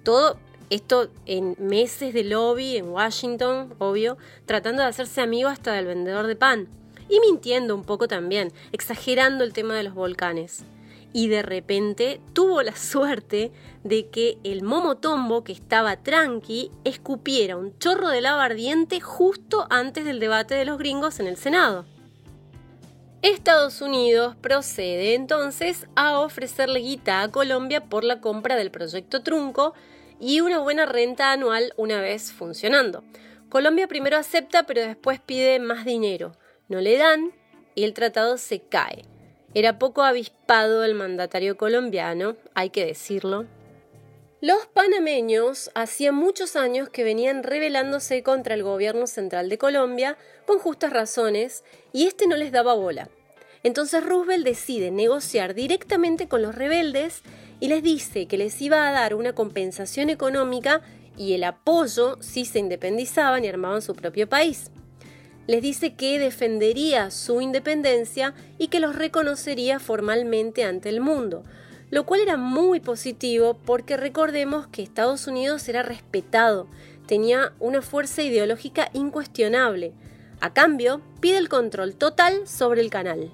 todo 0.04 0.38
esto 0.70 1.10
en 1.26 1.56
meses 1.58 2.14
de 2.14 2.26
lobby 2.26 2.78
en 2.78 2.90
Washington, 2.90 3.74
obvio, 3.80 4.20
tratando 4.46 4.84
de 4.84 4.90
hacerse 4.90 5.20
amigo 5.22 5.50
hasta 5.50 5.74
del 5.74 5.88
vendedor 5.88 6.28
de 6.28 6.36
pan 6.36 6.81
y 7.12 7.20
mintiendo 7.20 7.76
un 7.76 7.84
poco 7.84 8.08
también, 8.08 8.54
exagerando 8.72 9.44
el 9.44 9.54
tema 9.54 9.76
de 9.76 9.84
los 9.84 9.94
volcanes. 9.94 10.64
Y 11.14 11.28
de 11.28 11.42
repente 11.42 12.22
tuvo 12.32 12.64
la 12.64 12.76
suerte 12.76 13.52
de 13.84 14.08
que 14.08 14.38
el 14.46 14.64
momotombo, 14.64 15.44
que 15.44 15.52
estaba 15.52 15.98
tranqui, 15.98 16.72
escupiera 16.86 17.58
un 17.58 17.78
chorro 17.80 18.08
de 18.08 18.22
lava 18.22 18.46
ardiente 18.46 19.02
justo 19.02 19.68
antes 19.70 20.06
del 20.06 20.22
debate 20.22 20.56
de 20.56 20.64
los 20.64 20.78
gringos 20.78 21.20
en 21.20 21.28
el 21.28 21.36
Senado. 21.36 21.86
Estados 23.22 23.82
Unidos 23.82 24.38
procede 24.40 25.14
entonces 25.14 25.88
a 25.96 26.18
ofrecerle 26.20 26.80
guita 26.80 27.22
a 27.22 27.30
Colombia 27.30 27.84
por 27.84 28.06
la 28.06 28.22
compra 28.22 28.56
del 28.56 28.72
proyecto 28.72 29.22
Trunco 29.22 29.74
y 30.20 30.40
una 30.40 30.60
buena 30.60 30.86
renta 30.86 31.34
anual 31.34 31.74
una 31.76 32.00
vez 32.00 32.32
funcionando. 32.32 33.04
Colombia 33.50 33.88
primero 33.88 34.16
acepta 34.16 34.64
pero 34.64 34.82
después 34.82 35.20
pide 35.20 35.60
más 35.60 35.84
dinero 35.84 36.32
no 36.72 36.80
le 36.80 36.98
dan 36.98 37.34
y 37.76 37.84
el 37.84 37.94
tratado 37.94 38.38
se 38.38 38.62
cae. 38.62 39.04
Era 39.54 39.78
poco 39.78 40.04
avispado 40.04 40.86
el 40.86 40.96
mandatario 40.96 41.58
colombiano, 41.58 42.38
hay 42.56 42.70
que 42.70 42.86
decirlo. 42.86 43.46
Los 44.40 44.66
panameños 44.68 45.70
hacía 45.76 46.14
muchos 46.14 46.56
años 46.56 46.90
que 46.90 47.04
venían 47.04 47.44
rebelándose 47.44 48.24
contra 48.24 48.56
el 48.56 48.64
gobierno 48.64 49.06
central 49.06 49.50
de 49.50 49.58
Colombia 49.58 50.18
con 50.48 50.58
justas 50.58 50.94
razones 50.94 51.64
y 51.92 52.08
este 52.08 52.26
no 52.26 52.38
les 52.38 52.54
daba 52.54 52.74
bola. 52.74 53.10
Entonces 53.64 54.04
Roosevelt 54.04 54.46
decide 54.46 54.90
negociar 54.90 55.54
directamente 55.54 56.28
con 56.28 56.42
los 56.42 56.56
rebeldes 56.56 57.22
y 57.60 57.68
les 57.68 57.84
dice 57.84 58.28
que 58.28 58.38
les 58.38 58.60
iba 58.62 58.88
a 58.88 58.92
dar 58.92 59.14
una 59.14 59.36
compensación 59.36 60.10
económica 60.10 60.82
y 61.18 61.34
el 61.34 61.44
apoyo 61.44 62.18
si 62.22 62.46
se 62.46 62.60
independizaban 62.60 63.44
y 63.44 63.50
armaban 63.50 63.82
su 63.82 63.94
propio 63.94 64.28
país 64.28 64.72
les 65.48 65.62
dice 65.62 65.96
que 65.96 66.20
defendería 66.20 67.12
su 67.12 67.42
independencia 67.42 68.34
y 68.58 68.68
que 68.68 68.80
los 68.80 68.96
reconocería 68.96 69.80
formalmente 69.80 70.64
ante 70.64 70.90
el 70.90 71.02
mundo, 71.02 71.44
lo 71.90 72.06
cual 72.06 72.22
era 72.22 72.38
muy 72.38 72.80
positivo 72.80 73.58
porque 73.66 73.98
recordemos 73.98 74.68
que 74.68 74.84
Estados 74.84 75.28
Unidos 75.28 75.68
era 75.68 75.84
respetado, 75.84 76.68
tenía 77.08 77.54
una 77.60 77.82
fuerza 77.82 78.22
ideológica 78.22 78.90
incuestionable. 78.94 79.94
A 80.40 80.54
cambio, 80.54 81.02
pide 81.20 81.38
el 81.38 81.50
control 81.50 81.96
total 81.96 82.48
sobre 82.48 82.82
el 82.82 82.90
canal. 82.90 83.32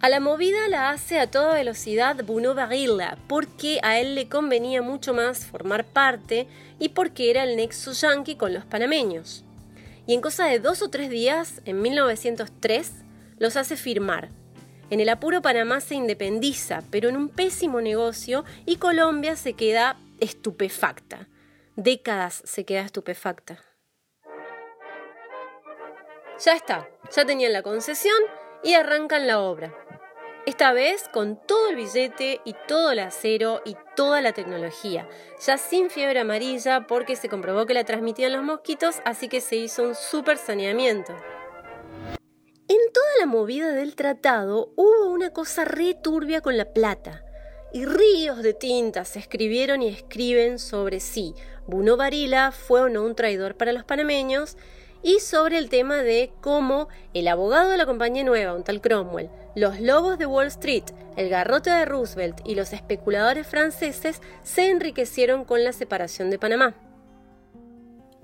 A 0.00 0.08
la 0.08 0.18
movida 0.18 0.66
la 0.68 0.90
hace 0.90 1.18
a 1.18 1.30
toda 1.30 1.54
velocidad 1.54 2.16
Bruno 2.24 2.54
Barilla, 2.54 3.18
porque 3.28 3.80
a 3.82 4.00
él 4.00 4.14
le 4.14 4.28
convenía 4.28 4.82
mucho 4.82 5.12
más 5.12 5.44
formar 5.44 5.84
parte 5.84 6.48
y 6.78 6.90
porque 6.90 7.30
era 7.30 7.44
el 7.44 7.56
nexo 7.56 7.92
yanqui 7.92 8.34
con 8.36 8.54
los 8.54 8.64
panameños 8.64 9.44
y 10.10 10.14
en 10.14 10.22
cosa 10.22 10.46
de 10.46 10.58
dos 10.58 10.82
o 10.82 10.90
tres 10.90 11.08
días, 11.08 11.62
en 11.66 11.82
1903, 11.82 12.90
los 13.38 13.56
hace 13.56 13.76
firmar. 13.76 14.30
En 14.90 14.98
el 14.98 15.08
apuro 15.08 15.40
Panamá 15.40 15.80
se 15.80 15.94
independiza, 15.94 16.82
pero 16.90 17.08
en 17.08 17.16
un 17.16 17.28
pésimo 17.28 17.80
negocio 17.80 18.44
y 18.66 18.78
Colombia 18.78 19.36
se 19.36 19.52
queda 19.52 20.00
estupefacta. 20.18 21.28
Décadas 21.76 22.42
se 22.44 22.64
queda 22.64 22.80
estupefacta. 22.80 23.62
Ya 26.44 26.54
está, 26.54 26.90
ya 27.14 27.24
tenían 27.24 27.52
la 27.52 27.62
concesión 27.62 28.18
y 28.64 28.74
arrancan 28.74 29.28
la 29.28 29.38
obra. 29.38 29.72
Esta 30.44 30.72
vez 30.72 31.08
con 31.12 31.40
todo 31.46 31.68
el 31.68 31.76
billete 31.76 32.40
y 32.44 32.56
todo 32.66 32.90
el 32.90 32.98
acero 32.98 33.62
y 33.64 33.76
toda 34.00 34.22
la 34.22 34.32
tecnología, 34.32 35.06
ya 35.46 35.58
sin 35.58 35.90
fiebre 35.90 36.20
amarilla 36.20 36.86
porque 36.86 37.16
se 37.16 37.28
comprobó 37.28 37.66
que 37.66 37.74
la 37.74 37.84
transmitían 37.84 38.32
los 38.32 38.42
mosquitos, 38.42 39.02
así 39.04 39.28
que 39.28 39.42
se 39.42 39.56
hizo 39.56 39.82
un 39.82 39.94
super 39.94 40.38
saneamiento. 40.38 41.14
En 42.66 42.78
toda 42.94 43.10
la 43.18 43.26
movida 43.26 43.72
del 43.72 43.96
tratado 43.96 44.72
hubo 44.76 45.10
una 45.10 45.34
cosa 45.34 45.66
re 45.66 45.92
turbia 45.92 46.40
con 46.40 46.56
la 46.56 46.72
plata, 46.72 47.26
y 47.74 47.84
ríos 47.84 48.42
de 48.42 48.54
tinta 48.54 49.04
se 49.04 49.18
escribieron 49.18 49.82
y 49.82 49.88
escriben 49.88 50.58
sobre 50.58 50.98
si 50.98 51.34
Buno 51.66 51.98
Varila 51.98 52.52
fue 52.52 52.80
o 52.80 52.88
no 52.88 53.02
un 53.02 53.14
traidor 53.14 53.54
para 53.58 53.74
los 53.74 53.84
panameños, 53.84 54.56
y 55.02 55.20
sobre 55.20 55.58
el 55.58 55.68
tema 55.68 55.98
de 55.98 56.32
cómo 56.40 56.88
el 57.14 57.28
abogado 57.28 57.70
de 57.70 57.76
la 57.76 57.86
compañía 57.86 58.24
nueva, 58.24 58.54
un 58.54 58.64
tal 58.64 58.80
Cromwell, 58.80 59.30
los 59.54 59.80
lobos 59.80 60.18
de 60.18 60.26
Wall 60.26 60.46
Street, 60.48 60.84
el 61.16 61.28
garrote 61.28 61.70
de 61.70 61.84
Roosevelt 61.84 62.40
y 62.44 62.54
los 62.54 62.72
especuladores 62.72 63.46
franceses 63.46 64.20
se 64.42 64.70
enriquecieron 64.70 65.44
con 65.44 65.64
la 65.64 65.72
separación 65.72 66.30
de 66.30 66.38
Panamá. 66.38 66.74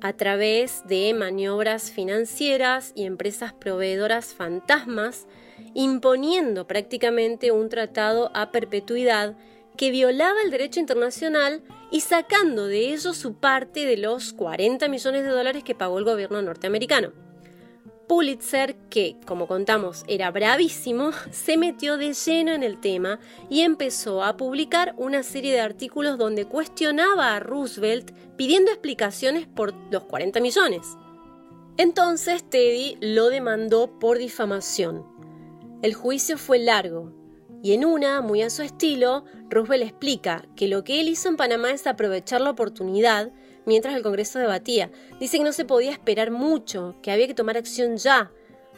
A 0.03 0.13
través 0.13 0.87
de 0.87 1.15
maniobras 1.15 1.91
financieras 1.91 2.93
y 2.95 3.07
empresas 3.07 3.55
proveedoras 3.55 4.35
fantasmas, 4.35 5.27
imponiendo 5.75 6.67
prácticamente 6.67 7.51
un 7.51 7.71
tratado 7.71 8.31
a 8.35 8.51
perpetuidad 8.51 9.35
que 9.77 9.91
violaba 9.91 10.41
el 10.45 10.51
derecho 10.51 10.81
internacional 10.81 11.63
y 11.91 12.01
sacando 12.01 12.67
de 12.67 12.93
ello 12.93 13.13
su 13.13 13.35
parte 13.35 13.87
de 13.87 13.97
los 13.97 14.33
40 14.33 14.89
millones 14.89 15.25
de 15.25 15.31
dólares 15.31 15.65
que 15.65 15.75
pagó 15.75 15.99
el 15.99 16.05
gobierno 16.05 16.43
norteamericano. 16.43 17.13
Pulitzer, 18.09 18.77
que 18.89 19.17
como 19.27 19.49
contamos 19.49 20.05
era 20.07 20.31
bravísimo, 20.31 21.11
se 21.31 21.57
metió 21.57 21.97
de 21.97 22.13
lleno 22.15 22.53
en 22.53 22.63
el 22.63 22.81
tema 22.81 23.19
y 23.51 23.63
empezó 23.63 24.23
a 24.23 24.37
publicar 24.37 24.95
una 24.97 25.23
serie 25.23 25.53
de 25.53 25.61
artículos 25.61 26.19
donde 26.19 26.47
cuestionaba 26.47 27.35
a 27.35 27.41
Roosevelt 27.41 28.13
pidiendo 28.37 28.71
explicaciones 28.71 29.47
por 29.47 29.75
los 29.91 30.05
40 30.05 30.41
millones. 30.41 30.87
Entonces 31.79 32.49
Teddy 32.49 32.97
lo 33.01 33.29
demandó 33.29 33.99
por 33.99 34.19
difamación. 34.19 35.05
El 35.83 35.95
juicio 35.95 36.39
fue 36.39 36.59
largo, 36.59 37.13
y 37.63 37.73
en 37.73 37.85
una, 37.85 38.21
muy 38.21 38.43
a 38.43 38.51
su 38.51 38.63
estilo, 38.63 39.25
Roosevelt 39.49 39.85
explica 39.85 40.45
que 40.55 40.69
lo 40.69 40.85
que 40.85 41.01
él 41.01 41.09
hizo 41.09 41.29
en 41.29 41.37
Panamá 41.37 41.73
es 41.73 41.87
aprovechar 41.87 42.41
la 42.41 42.51
oportunidad 42.51 43.33
mientras 43.65 43.95
el 43.95 44.03
Congreso 44.03 44.39
debatía. 44.39 44.91
Dice 45.19 45.39
que 45.39 45.45
no 45.45 45.53
se 45.53 45.65
podía 45.65 45.91
esperar 45.91 46.31
mucho, 46.31 46.97
que 47.03 47.11
había 47.11 47.27
que 47.27 47.35
tomar 47.35 47.57
acción 47.57 47.97
ya. 47.97 48.31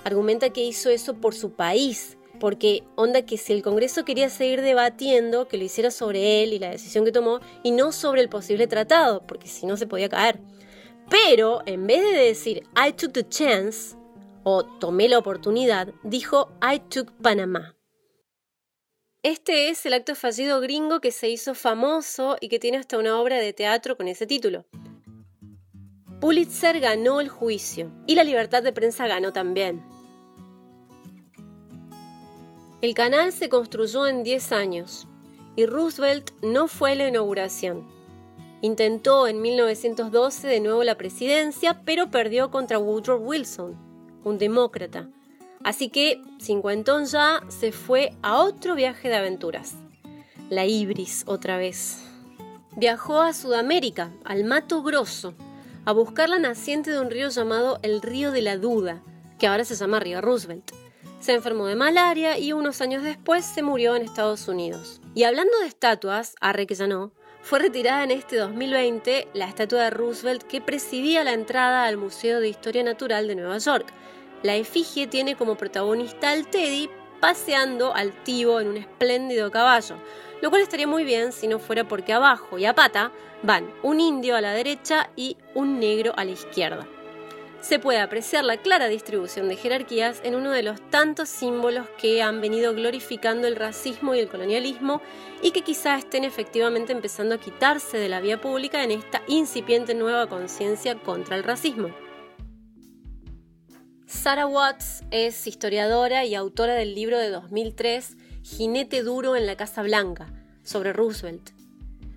Argumenta 0.05 0.51
que 0.51 0.65
hizo 0.65 0.91
eso 0.91 1.15
por 1.15 1.35
su 1.35 1.53
país, 1.53 2.17
porque 2.41 2.85
onda 2.95 3.23
que 3.23 3.37
si 3.37 3.53
el 3.53 3.63
Congreso 3.63 4.05
quería 4.05 4.31
seguir 4.31 4.63
debatiendo, 4.63 5.49
que 5.49 5.59
lo 5.59 5.65
hiciera 5.65 5.91
sobre 5.91 6.43
él 6.43 6.53
y 6.53 6.59
la 6.59 6.71
decisión 6.71 7.05
que 7.05 7.13
tomó, 7.13 7.41
y 7.63 7.73
no 7.73 7.93
sobre 7.93 8.23
el 8.23 8.29
posible 8.29 8.67
tratado, 8.67 9.23
porque 9.27 9.49
si 9.49 9.67
no 9.67 9.77
se 9.77 9.87
podía 9.87 10.09
caer. 10.09 10.41
Pero 11.11 11.63
en 11.67 11.87
vez 11.87 12.03
de 12.03 12.19
decir 12.19 12.63
I 12.77 12.93
took 12.93 13.13
the 13.13 13.27
chance 13.29 13.97
o 14.45 14.65
tomé 14.65 15.09
la 15.09 15.19
oportunidad, 15.19 15.89
dijo 16.03 16.53
I 16.63 16.81
took 16.81 17.13
Panamá. 17.23 17.78
Este 19.25 19.69
es 19.69 19.85
el 19.85 19.95
acto 19.95 20.15
fallido 20.15 20.61
gringo 20.61 21.01
que 21.01 21.11
se 21.11 21.29
hizo 21.29 21.57
famoso 21.57 22.37
y 22.41 22.49
que 22.49 22.61
tiene 22.61 22.77
hasta 22.77 22.99
una 22.99 23.21
obra 23.21 23.39
de 23.39 23.53
teatro 23.53 23.97
con 23.97 24.07
ese 24.07 24.29
título. 24.29 24.65
Pulitzer 26.21 26.79
ganó 26.79 27.21
el 27.21 27.29
juicio 27.29 27.91
y 28.07 28.15
la 28.15 28.23
libertad 28.23 28.63
de 28.63 28.73
prensa 28.73 29.09
ganó 29.09 29.33
también. 29.33 29.83
El 32.81 32.95
canal 32.95 33.33
se 33.33 33.49
construyó 33.49 34.07
en 34.07 34.23
10 34.23 34.53
años 34.53 35.09
y 35.57 35.67
Roosevelt 35.67 36.31
no 36.41 36.69
fue 36.69 36.95
la 36.95 37.09
inauguración. 37.09 37.89
Intentó 38.61 39.27
en 39.27 39.43
1912 39.43 40.47
de 40.47 40.61
nuevo 40.61 40.85
la 40.85 40.97
presidencia, 40.97 41.83
pero 41.85 42.09
perdió 42.13 42.53
contra 42.53 42.79
Woodrow 42.79 43.19
Wilson, 43.19 43.77
un 44.23 44.39
demócrata. 44.39 45.11
Así 45.65 45.89
que, 45.89 46.23
cincuentón 46.39 47.07
ya, 47.07 47.43
se 47.49 47.73
fue 47.73 48.13
a 48.23 48.39
otro 48.39 48.75
viaje 48.75 49.09
de 49.09 49.17
aventuras. 49.17 49.75
La 50.51 50.67
Ibris 50.67 51.25
otra 51.27 51.57
vez. 51.57 51.99
Viajó 52.77 53.21
a 53.21 53.33
Sudamérica, 53.33 54.13
al 54.25 54.45
Mato 54.45 54.83
Grosso, 54.83 55.35
a 55.85 55.93
buscar 55.93 56.29
la 56.29 56.39
naciente 56.39 56.91
de 56.91 57.01
un 57.01 57.11
río 57.11 57.29
llamado 57.29 57.81
el 57.83 58.03
Río 58.03 58.31
de 58.31 58.43
la 58.43 58.57
Duda, 58.57 59.03
que 59.39 59.47
ahora 59.47 59.65
se 59.65 59.75
llama 59.75 60.01
Río 60.01 60.21
Roosevelt. 60.21 60.71
Se 61.21 61.35
enfermó 61.35 61.67
de 61.67 61.75
malaria 61.75 62.39
y 62.39 62.53
unos 62.53 62.81
años 62.81 63.03
después 63.03 63.45
se 63.45 63.63
murió 63.63 63.97
en 63.97 64.03
Estados 64.03 64.47
Unidos. 64.49 65.01
Y 65.15 65.25
hablando 65.25 65.59
de 65.61 65.67
estatuas, 65.67 66.35
arre 66.41 66.67
que 66.67 66.77
ya 66.77 66.87
no, 66.87 67.13
fue 67.43 67.61
retirada 67.61 68.05
en 68.05 68.11
este 68.11 68.37
2020 68.37 69.29
la 69.33 69.47
estatua 69.47 69.85
de 69.85 69.91
Roosevelt 69.91 70.43
que 70.43 70.61
presidía 70.61 71.25
la 71.25 71.33
entrada 71.33 71.87
al 71.87 71.97
Museo 71.97 72.41
de 72.41 72.49
Historia 72.49 72.83
Natural 72.83 73.27
de 73.27 73.37
Nueva 73.37 73.59
York. 73.59 73.87
La 74.43 74.57
efigie 74.57 75.07
tiene 75.07 75.37
como 75.37 75.57
protagonista 75.57 76.31
al 76.31 76.47
Teddy 76.49 76.89
paseando 77.21 77.95
altivo 77.95 78.61
en 78.61 78.69
un 78.69 78.77
espléndido 78.77 79.51
caballo, 79.51 79.97
lo 80.41 80.51
cual 80.51 80.63
estaría 80.63 80.87
muy 80.87 81.05
bien 81.05 81.33
si 81.33 81.49
no 81.49 81.59
fuera 81.59 81.87
porque 81.87 82.13
abajo 82.13 82.59
y 82.59 82.65
a 82.65 82.75
pata 82.75 83.11
van 83.43 83.73
un 83.83 84.01
indio 84.01 84.37
a 84.37 84.41
la 84.41 84.53
derecha 84.53 85.11
y 85.17 85.37
un 85.55 85.81
negro 85.81 86.13
a 86.17 86.25
la 86.25 86.33
izquierda 86.33 86.87
se 87.61 87.79
puede 87.79 88.01
apreciar 88.01 88.45
la 88.45 88.57
clara 88.57 88.89
distribución 88.89 89.49
de 89.49 89.57
jerarquías 89.57 90.21
en 90.23 90.35
uno 90.35 90.53
de 90.53 90.63
los 90.63 90.81
tantos 90.91 91.29
símbolos 91.29 91.87
que 91.99 92.23
han 92.23 92.41
venido 92.41 92.73
glorificando 92.73 93.49
el 93.49 93.57
racismo 93.57 94.15
y 94.15 94.21
el 94.21 94.29
colonialismo 94.29 95.03
y 95.43 95.51
que 95.51 95.63
quizá 95.63 95.97
estén 95.97 96.25
efectivamente 96.25 96.93
empezando 96.93 97.35
a 97.35 97.39
quitarse 97.39 97.99
de 97.99 98.09
la 98.09 98.21
vía 98.21 98.41
pública 98.41 98.85
en 98.85 98.93
esta 98.93 99.23
incipiente 99.27 99.95
nueva 99.95 100.29
conciencia 100.29 100.95
contra 100.97 101.37
el 101.37 101.45
racismo. 101.45 101.91
Sarah 104.09 104.47
Watts 104.47 105.05
es 105.11 105.47
historiadora 105.47 106.25
y 106.25 106.35
autora 106.35 106.73
del 106.73 106.95
libro 106.95 107.19
de 107.19 107.29
2003 107.29 108.17
Jinete 108.43 109.03
duro 109.03 109.37
en 109.37 109.45
la 109.45 109.55
Casa 109.55 109.83
Blanca, 109.83 110.33
sobre 110.63 110.95
Roosevelt, 110.95 111.51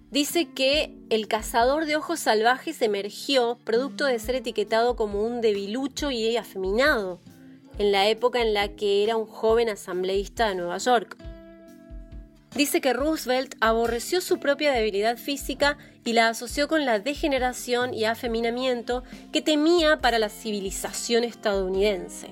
dice 0.10 0.48
que 0.54 0.96
el 1.10 1.28
cazador 1.28 1.86
de 1.86 1.98
ojos 1.98 2.22
salvajes 2.22 2.82
emergió 2.82 3.60
producto 3.66 4.06
de 4.06 4.20
ser 4.20 4.36
etiquetado 4.36 4.96
como 4.96 5.22
un 5.22 5.42
debilucho 5.42 6.12
y 6.12 6.38
afeminado, 6.38 7.20
en 7.78 7.92
la 7.92 8.08
época 8.08 8.42
en 8.42 8.54
la 8.54 8.70
que 8.70 9.04
era 9.04 9.18
un 9.18 9.26
joven 9.26 9.68
asambleísta 9.68 10.48
de 10.48 10.56
Nueva 10.56 10.78
York. 10.78 11.18
Dice 12.56 12.80
que 12.80 12.94
Roosevelt 12.94 13.56
aborreció 13.60 14.22
su 14.22 14.40
propia 14.40 14.72
debilidad 14.72 15.18
física 15.18 15.78
y 16.04 16.14
la 16.14 16.30
asoció 16.30 16.68
con 16.68 16.86
la 16.86 17.00
degeneración 17.00 17.94
y 17.94 18.06
afeminamiento 18.06 19.04
que 19.32 19.42
temía 19.42 19.98
para 19.98 20.20
la 20.20 20.30
civilización 20.30 21.24
estadounidense. 21.24 22.30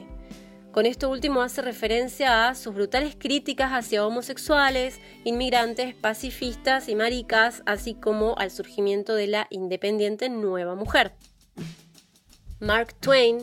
Con 0.71 0.85
esto 0.85 1.09
último 1.09 1.41
hace 1.41 1.61
referencia 1.61 2.47
a 2.47 2.55
sus 2.55 2.75
brutales 2.75 3.15
críticas 3.17 3.71
hacia 3.71 4.05
homosexuales, 4.05 4.99
inmigrantes, 5.23 5.95
pacifistas 5.95 6.89
y 6.89 6.95
maricas, 6.95 7.63
así 7.65 7.95
como 7.95 8.37
al 8.37 8.51
surgimiento 8.51 9.15
de 9.15 9.27
la 9.27 9.47
independiente 9.49 10.29
nueva 10.29 10.75
mujer. 10.75 11.13
Mark 12.59 12.93
Twain, 12.99 13.39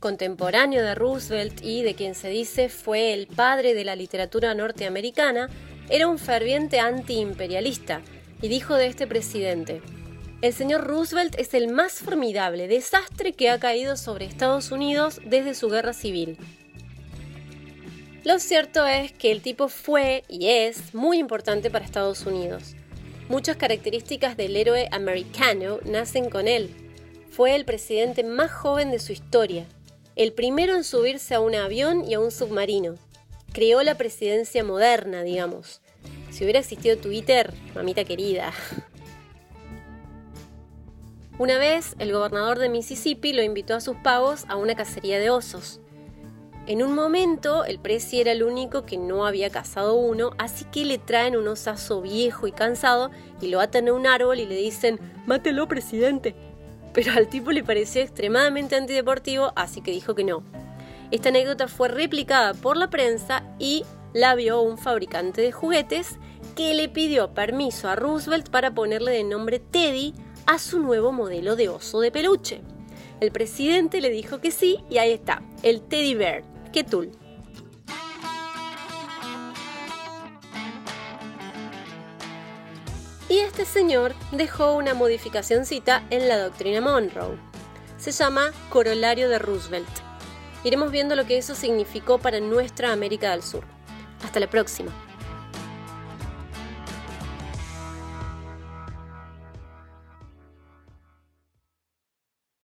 contemporáneo 0.00 0.82
de 0.82 0.94
Roosevelt 0.94 1.62
y 1.62 1.82
de 1.82 1.94
quien 1.94 2.14
se 2.14 2.28
dice 2.28 2.68
fue 2.68 3.14
el 3.14 3.26
padre 3.26 3.74
de 3.74 3.84
la 3.84 3.96
literatura 3.96 4.54
norteamericana, 4.54 5.48
era 5.88 6.08
un 6.08 6.18
ferviente 6.18 6.78
antiimperialista 6.78 8.02
y 8.42 8.48
dijo 8.48 8.74
de 8.74 8.86
este 8.86 9.06
presidente, 9.06 9.82
el 10.42 10.54
señor 10.54 10.86
Roosevelt 10.86 11.38
es 11.38 11.52
el 11.52 11.68
más 11.68 11.92
formidable 11.94 12.66
desastre 12.66 13.34
que 13.34 13.50
ha 13.50 13.60
caído 13.60 13.96
sobre 13.98 14.24
Estados 14.24 14.72
Unidos 14.72 15.20
desde 15.24 15.54
su 15.54 15.68
guerra 15.68 15.92
civil. 15.92 16.38
Lo 18.24 18.38
cierto 18.38 18.86
es 18.86 19.12
que 19.12 19.32
el 19.32 19.42
tipo 19.42 19.68
fue 19.68 20.24
y 20.28 20.48
es 20.48 20.94
muy 20.94 21.18
importante 21.18 21.70
para 21.70 21.84
Estados 21.84 22.24
Unidos. 22.24 22.74
Muchas 23.28 23.56
características 23.56 24.36
del 24.36 24.56
héroe 24.56 24.88
americano 24.92 25.78
nacen 25.84 26.30
con 26.30 26.48
él. 26.48 26.70
Fue 27.30 27.54
el 27.54 27.64
presidente 27.64 28.24
más 28.24 28.50
joven 28.50 28.90
de 28.90 28.98
su 28.98 29.12
historia, 29.12 29.66
el 30.16 30.32
primero 30.32 30.74
en 30.74 30.84
subirse 30.84 31.34
a 31.34 31.40
un 31.40 31.54
avión 31.54 32.04
y 32.06 32.14
a 32.14 32.20
un 32.20 32.30
submarino. 32.30 32.96
Creó 33.52 33.82
la 33.82 33.96
presidencia 33.96 34.64
moderna, 34.64 35.22
digamos. 35.22 35.80
Si 36.30 36.44
hubiera 36.44 36.60
existido 36.60 36.96
Twitter, 36.96 37.52
mamita 37.74 38.04
querida. 38.04 38.52
Una 41.38 41.58
vez, 41.58 41.96
el 41.98 42.12
gobernador 42.12 42.58
de 42.58 42.68
Mississippi 42.68 43.32
lo 43.32 43.42
invitó 43.42 43.74
a 43.74 43.80
sus 43.80 43.96
pagos 43.96 44.44
a 44.48 44.56
una 44.56 44.74
cacería 44.74 45.18
de 45.18 45.30
osos. 45.30 45.80
En 46.66 46.82
un 46.82 46.94
momento, 46.94 47.64
el 47.64 47.78
presi 47.78 48.20
era 48.20 48.32
el 48.32 48.42
único 48.42 48.84
que 48.84 48.98
no 48.98 49.26
había 49.26 49.50
cazado 49.50 49.94
uno, 49.94 50.32
así 50.38 50.66
que 50.66 50.84
le 50.84 50.98
traen 50.98 51.36
un 51.36 51.48
osazo 51.48 52.02
viejo 52.02 52.46
y 52.46 52.52
cansado 52.52 53.10
y 53.40 53.48
lo 53.48 53.60
atan 53.60 53.88
a 53.88 53.94
un 53.94 54.06
árbol 54.06 54.38
y 54.38 54.46
le 54.46 54.54
dicen, 54.54 55.00
mátelo, 55.26 55.66
presidente. 55.66 56.34
Pero 56.92 57.12
al 57.12 57.28
tipo 57.28 57.52
le 57.52 57.64
pareció 57.64 58.02
extremadamente 58.02 58.76
antideportivo, 58.76 59.52
así 59.56 59.80
que 59.80 59.92
dijo 59.92 60.14
que 60.14 60.24
no. 60.24 60.44
Esta 61.10 61.30
anécdota 61.30 61.66
fue 61.66 61.88
replicada 61.88 62.54
por 62.54 62.76
la 62.76 62.90
prensa 62.90 63.42
y 63.58 63.84
la 64.12 64.34
vio 64.34 64.60
un 64.60 64.78
fabricante 64.78 65.40
de 65.40 65.52
juguetes 65.52 66.18
que 66.56 66.74
le 66.74 66.88
pidió 66.88 67.32
permiso 67.32 67.88
a 67.88 67.96
Roosevelt 67.96 68.50
para 68.50 68.74
ponerle 68.74 69.12
de 69.12 69.24
nombre 69.24 69.58
Teddy 69.58 70.14
a 70.46 70.58
su 70.58 70.80
nuevo 70.80 71.12
modelo 71.12 71.56
de 71.56 71.68
oso 71.68 72.00
de 72.00 72.10
peluche. 72.10 72.60
El 73.20 73.30
presidente 73.32 74.00
le 74.00 74.10
dijo 74.10 74.40
que 74.40 74.50
sí 74.50 74.78
y 74.88 74.98
ahí 74.98 75.12
está, 75.12 75.42
el 75.62 75.82
Teddy 75.82 76.14
Bear. 76.14 76.42
Ketul. 76.72 77.12
Y 83.28 83.38
este 83.38 83.64
señor 83.64 84.14
dejó 84.32 84.74
una 84.74 84.92
modificacióncita 84.94 86.04
en 86.10 86.28
la 86.28 86.38
doctrina 86.38 86.80
Monroe. 86.80 87.38
Se 87.96 88.10
llama 88.10 88.50
Corolario 88.70 89.28
de 89.28 89.38
Roosevelt. 89.38 89.88
Iremos 90.64 90.90
viendo 90.90 91.14
lo 91.14 91.26
que 91.26 91.38
eso 91.38 91.54
significó 91.54 92.18
para 92.18 92.40
nuestra 92.40 92.92
América 92.92 93.30
del 93.30 93.42
Sur. 93.42 93.64
Hasta 94.22 94.40
la 94.40 94.48
próxima. 94.48 94.92